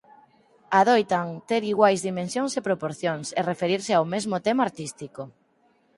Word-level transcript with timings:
Adoitan 0.81 1.27
ter 1.49 1.61
iguais 1.73 1.99
dimensións 2.09 2.51
e 2.59 2.65
proporcións 2.67 3.27
e 3.39 3.41
referirse 3.51 3.91
ao 3.95 4.05
mesmo 4.13 4.35
tema 4.47 4.61
artístico. 4.67 5.21